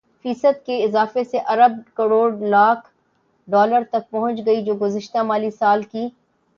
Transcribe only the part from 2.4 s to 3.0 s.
lakh